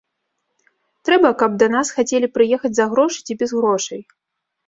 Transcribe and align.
Трэба, 1.09 1.29
каб 1.41 1.51
да 1.63 1.67
нас 1.75 1.91
хацелі 1.97 2.29
прыехаць 2.37 2.71
за 2.79 2.85
грошы 2.93 3.19
ці 3.27 3.33
без 3.43 3.49
грошай. 3.59 4.01